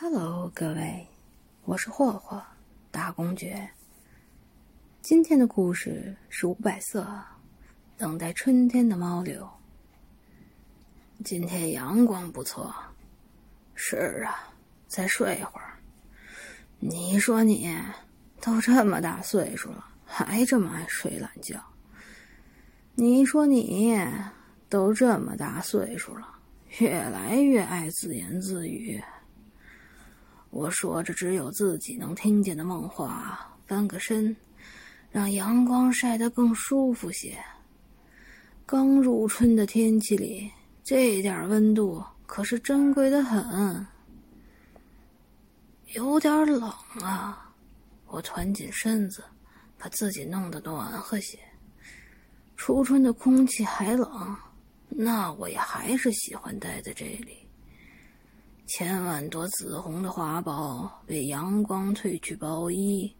[0.00, 1.04] Hello，各位，
[1.64, 2.40] 我是霍霍
[2.88, 3.68] 大公爵。
[5.02, 7.04] 今天的故事是五百色，
[7.96, 9.50] 等待春天的猫柳。
[11.24, 12.72] 今天阳光不错，
[13.74, 14.38] 是啊，
[14.86, 15.76] 再睡一会儿。
[16.78, 17.68] 你说你
[18.40, 21.60] 都这么大岁数了，还这么爱睡懒觉？
[22.94, 23.92] 你说你
[24.68, 26.38] 都这么大岁数了，
[26.78, 29.02] 越来越爱自言自语。
[30.50, 34.34] 我说着只有自己能听见的梦话，翻个身，
[35.10, 37.38] 让阳光晒得更舒服些。
[38.64, 40.50] 刚入春的天气里，
[40.82, 43.86] 这点温度可是珍贵的很。
[45.94, 46.70] 有点冷
[47.00, 47.50] 啊！
[48.06, 49.24] 我团紧身子，
[49.78, 51.38] 把自己弄得暖和些。
[52.56, 54.36] 初春的空气还冷，
[54.88, 57.47] 那我也还是喜欢待在这里。
[58.68, 63.10] 千万朵紫红的花苞被阳光褪去薄衣，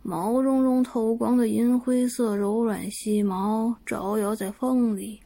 [0.00, 5.20] 毛茸茸透光的银灰色柔软细毛招摇在风里，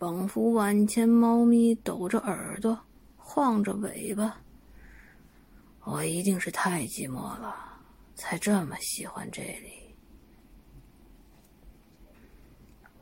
[0.00, 2.76] 仿佛万千猫咪抖着耳朵，
[3.16, 4.36] 晃着尾巴。
[5.84, 7.54] 我一定是太寂寞了，
[8.16, 9.94] 才这么喜欢这里。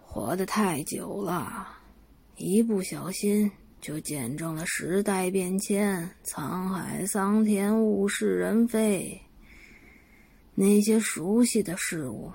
[0.05, 1.69] 活得太久了，
[2.37, 3.51] 一不小心。
[3.83, 9.21] 就见证了时代变迁，沧海桑田，物是人非。
[10.55, 12.33] 那些熟悉的事物，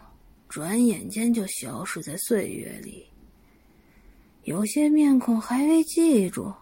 [0.49, 3.07] 转眼间就消失在岁月里。
[4.43, 6.53] 有些面孔还未记住，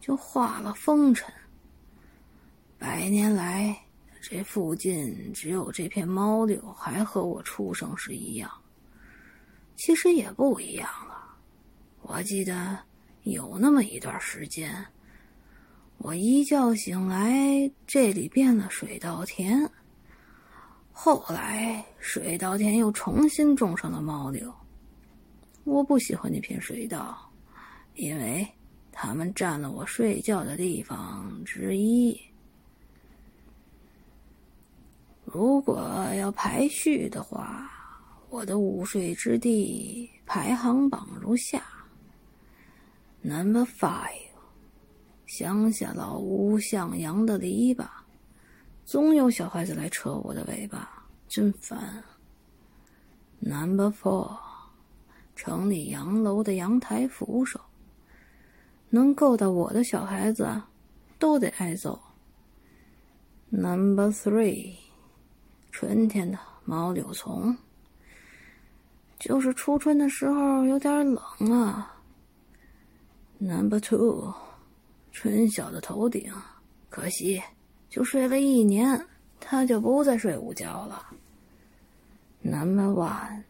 [0.00, 1.30] 就化了风尘。
[2.78, 3.78] 百年来，
[4.22, 8.50] 这附近只有这片猫柳还和我出生时一样。
[9.76, 11.36] 其实也不一样了，
[12.00, 12.87] 我记得。
[13.32, 14.74] 有那么一段时间，
[15.98, 19.70] 我一觉醒来，这里变了水稻田。
[20.92, 24.50] 后来，水稻田又重新种上了猫柳。
[25.64, 27.30] 我不喜欢那片水稻，
[27.96, 28.48] 因为
[28.90, 32.18] 它们占了我睡觉的地方之一。
[35.26, 35.78] 如果
[36.16, 37.70] 要排序的话，
[38.30, 41.62] 我的午睡之地排行榜如下。
[43.28, 44.30] Number five，
[45.26, 47.86] 乡下老屋向阳的篱笆，
[48.86, 52.02] 总有小孩子来扯我的尾巴，真烦。
[53.40, 54.34] Number four，
[55.36, 57.60] 城里洋楼的阳台扶手，
[58.88, 60.62] 能够到我的小孩子
[61.18, 62.00] 都得挨揍。
[63.50, 64.74] Number three，
[65.70, 67.54] 春天的毛柳丛，
[69.18, 71.94] 就是初春的时候有点冷啊。
[73.40, 74.34] Number two，
[75.12, 76.32] 春晓的头顶，
[76.90, 77.40] 可惜
[77.88, 79.06] 就睡了一年，
[79.38, 81.06] 他就不再睡午觉了。
[82.42, 83.44] Number one，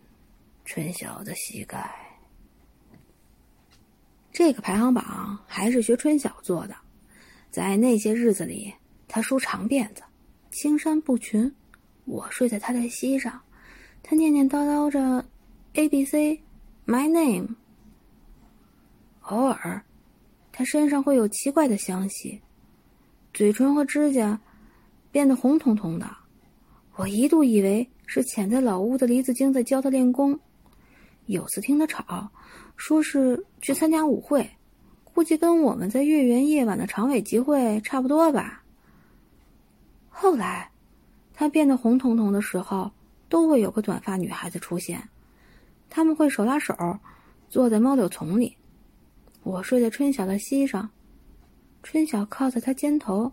[0.67, 1.91] 春晓的膝盖。
[4.31, 6.77] 这个排行榜还是学春晓做的，
[7.51, 8.75] 在那些日子里，
[9.09, 10.03] 他梳长辫子，
[10.51, 11.51] 青衫不裙，
[12.05, 13.41] 我睡在他的膝上，
[14.03, 15.25] 他念念叨叨着
[15.73, 17.57] A B C，My name。
[19.29, 19.83] 偶尔，
[20.53, 22.41] 他身上会有奇怪的香气，
[23.35, 24.41] 嘴唇和指甲
[25.13, 26.09] 变得红彤彤的。
[26.97, 30.41] 我一度以为是潜在老屋的梨子精在教他练功。
[31.27, 32.31] 有次听他吵，
[32.77, 34.51] 说是去参加舞会，
[35.05, 38.65] 估计跟我们在月圆夜晚的长尾集会差不多吧。
[40.09, 40.71] 后来，
[41.35, 42.91] 他变得红彤彤的时候，
[43.29, 45.07] 都会有个短发女孩子出现，
[45.91, 46.75] 他们会手拉手，
[47.51, 48.57] 坐在猫柳丛里。
[49.43, 50.91] 我睡在春晓的膝上，
[51.83, 53.33] 春晓靠在他肩头，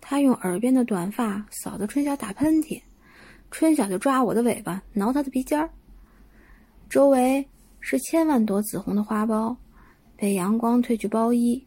[0.00, 2.82] 他用耳边的短发扫得春晓打喷嚏，
[3.50, 5.70] 春晓就抓我的尾巴挠他的鼻尖儿。
[6.90, 7.48] 周围
[7.80, 9.56] 是千万朵紫红的花苞，
[10.16, 11.64] 被阳光褪去包衣，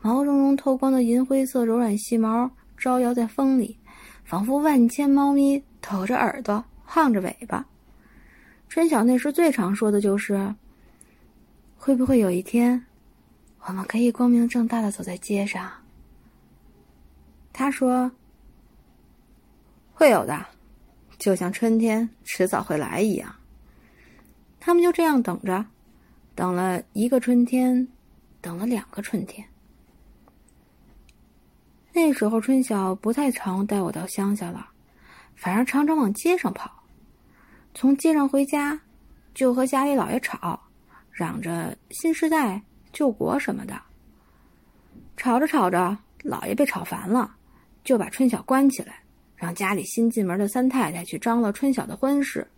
[0.00, 3.78] 毛茸茸透光的银灰色柔软细毛招摇在风里，
[4.24, 7.64] 仿佛万千猫咪抖着耳朵晃着尾巴。
[8.68, 10.52] 春晓那时最常说的就是
[11.78, 12.84] ：“会不会有一天？”
[13.68, 15.68] 我们可以光明正大的走在街上。
[17.52, 18.10] 他说
[19.92, 20.46] ：“会有的，
[21.18, 23.34] 就像春天迟早会来一样。”
[24.60, 25.66] 他们就这样等着，
[26.36, 27.88] 等了一个春天，
[28.40, 29.44] 等了两个春天。
[31.92, 34.68] 那时候春晓不太常带我到乡下了，
[35.34, 36.84] 反而常常往街上跑。
[37.74, 38.80] 从街上回家，
[39.34, 40.60] 就和家里老爷吵，
[41.10, 42.62] 嚷着新时代。
[42.96, 43.78] 救国什么的，
[45.18, 47.30] 吵着吵着，老爷被吵烦了，
[47.84, 49.00] 就把春晓关起来，
[49.36, 52.48] 让家里新进门的三太太去张罗春晓的婚事。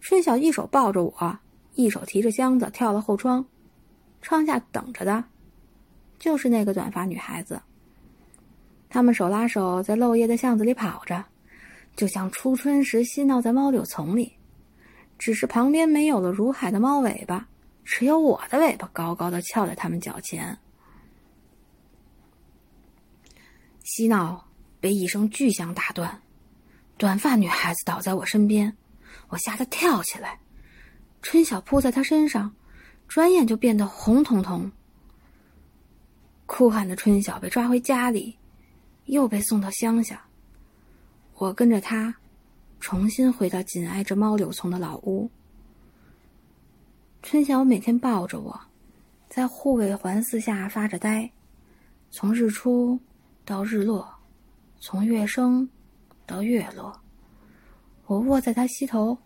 [0.00, 1.38] 春晓一手抱着我，
[1.74, 3.44] 一手提着箱子跳了后窗，
[4.20, 5.22] 窗下等着的，
[6.18, 7.62] 就是那个短发女孩子。
[8.88, 11.24] 他们手拉手在漏夜的巷子里跑着，
[11.94, 14.32] 就像初春时嬉闹在猫柳丛里，
[15.20, 17.46] 只是旁边没有了如海的猫尾巴，
[17.90, 20.56] 只有我的尾巴高高的翘在他们脚前。
[23.82, 24.46] 嬉闹
[24.78, 26.22] 被一声巨响打断，
[26.96, 28.76] 短发女孩子倒在我身边。
[29.28, 30.38] 我吓得跳起来，
[31.20, 32.54] 春晓扑在他身上，
[33.08, 34.70] 转眼就变得红彤彤。
[36.46, 38.38] 哭喊的春晓被抓回家里，
[39.06, 40.24] 又被送到乡下。
[41.34, 42.14] 我跟着他，
[42.78, 45.28] 重新回到紧挨着猫柳丛的老屋。
[47.22, 48.58] 春晓每天抱着我，
[49.28, 51.30] 在护卫环伺下发着呆，
[52.10, 52.98] 从日出
[53.44, 54.08] 到日落，
[54.80, 55.68] 从月升
[56.26, 56.98] 到月落。
[58.06, 59.16] 我卧在他膝头，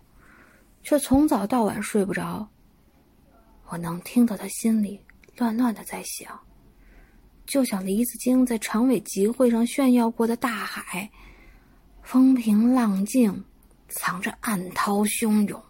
[0.83, 2.47] 却从早到晚睡不着。
[3.69, 5.01] 我能听到他心里
[5.39, 6.39] 乱乱的在想，
[7.47, 11.09] 就像李子京在常委集会上炫耀过的大海，
[12.03, 13.45] 风平浪静，
[13.89, 15.63] 藏着暗涛汹涌。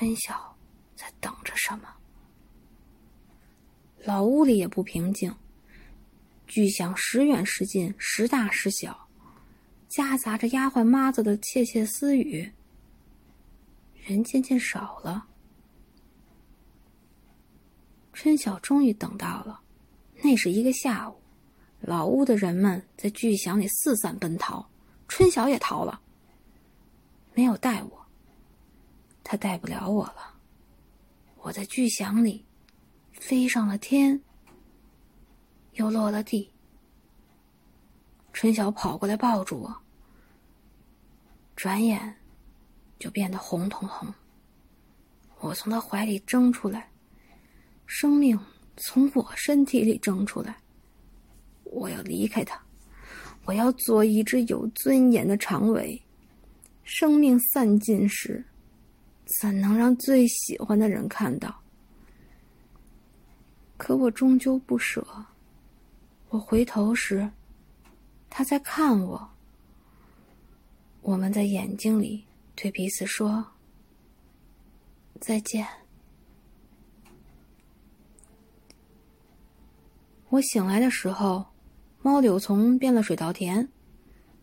[0.00, 0.56] 春晓
[0.96, 1.86] 在等着什么？
[4.02, 5.30] 老屋里也不平静，
[6.46, 9.06] 巨响时远时近，时大时小。
[9.88, 12.50] 夹杂着丫鬟妈子的窃窃私语，
[14.02, 15.26] 人渐渐少了。
[18.14, 19.60] 春晓终于等到了，
[20.22, 21.20] 那是一个下午，
[21.78, 24.66] 老屋的人们在巨响里四散奔逃，
[25.08, 26.00] 春晓也逃了，
[27.34, 27.99] 没有带我，
[29.30, 30.34] 他带不了我了。
[31.36, 32.44] 我在巨响里
[33.12, 34.20] 飞上了天，
[35.74, 36.50] 又落了地。
[38.32, 39.76] 春晓跑过来抱住我，
[41.54, 42.16] 转眼
[42.98, 44.12] 就变得红彤彤。
[45.38, 46.90] 我从他怀里挣出来，
[47.86, 48.36] 生命
[48.78, 50.56] 从我身体里挣出来。
[51.62, 52.60] 我要离开他，
[53.44, 56.02] 我要做一只有尊严的长尾。
[56.82, 58.44] 生命散尽时，
[59.38, 61.62] 怎能让最喜欢的人看到？
[63.76, 65.06] 可我终究不舍。
[66.30, 67.30] 我回头时。
[68.32, 69.28] 他在看我，
[71.02, 72.24] 我们在眼睛里
[72.54, 73.44] 对彼此说
[75.18, 75.66] 再见。
[80.28, 81.44] 我醒来的时候，
[82.02, 83.68] 猫柳丛变了水稻田，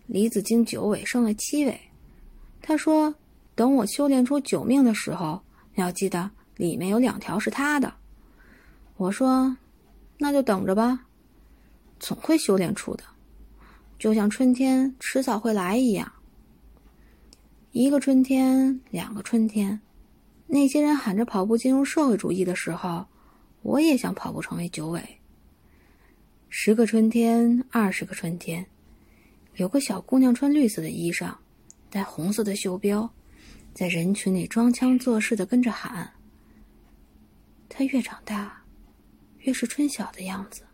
[0.06, 1.80] 李子经九尾剩了七尾。
[2.62, 3.16] 他说
[3.58, 5.42] ：“等我修炼出九命的时候，
[5.74, 7.92] 要记得里面有两条是他的。”
[8.98, 9.58] 我说
[10.20, 11.08] ：“那就等着吧，
[12.00, 13.04] 总会修炼出的。”
[13.98, 16.12] 就像春天迟早会来一样，
[17.72, 19.82] 一个春天，两个春天，
[20.46, 23.08] 那些人喊着跑步进入社会主义的时候，
[23.64, 25.02] 我也想跑步成为九尾。
[26.48, 28.68] 十个春天，二十个春天，
[29.56, 31.34] 有个小姑娘穿绿色的衣裳，
[31.90, 33.12] 戴红色的袖标，
[33.78, 36.12] 在人群里装腔作势的跟着喊。
[37.70, 38.60] 他越长大，
[39.42, 40.66] 越是春晓的样子。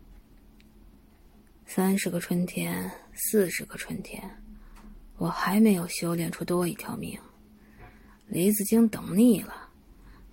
[1.66, 2.90] 三十个春天。
[3.12, 4.42] 四十个春天，
[5.18, 7.16] 我还没有修炼出多一条命。
[8.26, 9.68] 李子京等腻了，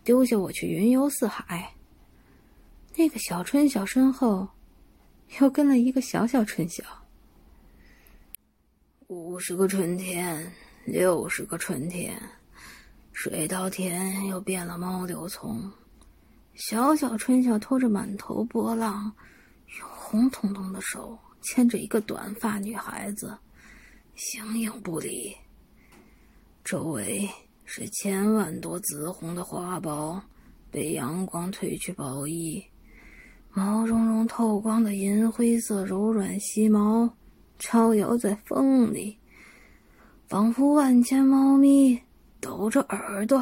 [0.04, 1.72] 丢下我去云游四海。
[2.96, 4.48] 那个小春晓身后，
[5.42, 6.84] 又跟了一个小小春晓。
[9.08, 10.52] 五十个春天，
[10.86, 12.20] 六十个春天，
[13.24, 15.72] 水稻田又变了猫柳丛。
[16.56, 19.14] 小小春晓拖着满头波浪，
[19.80, 21.16] 用红彤彤的手。
[21.40, 23.38] 牵着一个短发女孩子，
[24.16, 25.32] 形影不离。
[26.64, 27.30] 周围
[27.64, 30.20] 是千万朵紫红的花苞，
[30.72, 32.64] 被阳光褪去薄衣。
[33.54, 37.08] 毛茸茸透光的银灰色柔软细毛，
[37.60, 39.16] 飘摇在风里，
[40.28, 42.02] 仿佛万千猫咪
[42.42, 43.42] 抖着耳朵，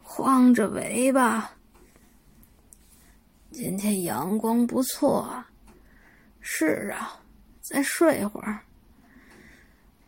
[0.00, 1.50] 晃着尾巴。
[3.50, 5.50] 今天阳光不错啊。
[6.40, 7.20] 是啊。
[7.60, 8.60] 再睡会儿，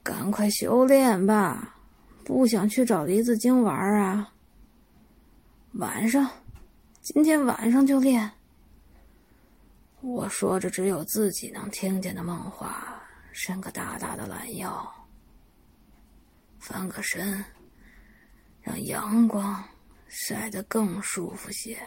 [0.05, 1.75] 赶快修炼吧！
[2.23, 4.33] 不想去找李子精玩啊？
[5.73, 6.31] 晚上，
[7.01, 8.31] 今天晚上就练。
[10.01, 13.03] 我说着只有自己能听见的梦话，
[13.33, 14.89] 伸个大大的懒腰，
[16.61, 17.45] 翻个身，
[18.69, 19.65] 让阳光
[20.09, 21.81] 晒得更舒服些。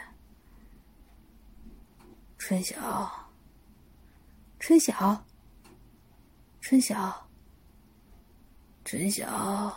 [2.39, 3.29] 春晓，
[4.59, 5.23] 春晓。
[6.59, 7.29] 春晓，
[8.83, 9.71] 春晓，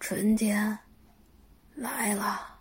[0.00, 0.76] 春天
[1.76, 2.57] 来了。